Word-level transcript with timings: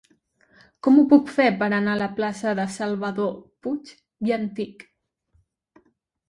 Com 0.85 0.95
ho 1.01 1.01
puc 1.11 1.27
fer 1.35 1.45
per 1.59 1.67
anar 1.67 1.93
a 1.93 1.99
la 2.03 2.07
plaça 2.19 2.53
de 2.61 2.65
Salvador 2.77 3.37
Puig 3.67 3.93
i 4.31 4.35
Antich? 4.39 4.83